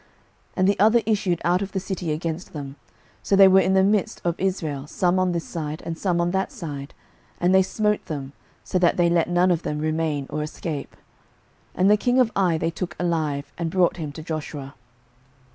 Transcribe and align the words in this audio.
06:008:022 0.53 0.53
And 0.57 0.67
the 0.67 0.79
other 0.79 1.01
issued 1.05 1.41
out 1.45 1.61
of 1.61 1.73
the 1.73 1.79
city 1.79 2.11
against 2.11 2.53
them; 2.53 2.75
so 3.21 3.35
they 3.35 3.47
were 3.47 3.59
in 3.59 3.75
the 3.75 3.83
midst 3.83 4.19
of 4.25 4.33
Israel, 4.39 4.87
some 4.87 5.19
on 5.19 5.31
this 5.31 5.45
side, 5.47 5.83
and 5.85 5.95
some 5.95 6.19
on 6.19 6.31
that 6.31 6.51
side: 6.51 6.95
and 7.39 7.53
they 7.53 7.61
smote 7.61 8.05
them, 8.05 8.33
so 8.63 8.79
that 8.79 8.97
they 8.97 9.11
let 9.11 9.29
none 9.29 9.51
of 9.51 9.61
them 9.61 9.77
remain 9.77 10.25
or 10.31 10.41
escape. 10.41 10.95
06:008:023 11.75 11.81
And 11.81 11.91
the 11.91 11.97
king 11.97 12.19
of 12.19 12.31
Ai 12.35 12.57
they 12.57 12.71
took 12.71 12.95
alive, 12.99 13.53
and 13.59 13.69
brought 13.69 13.97
him 13.97 14.11
to 14.13 14.23
Joshua. 14.23 14.73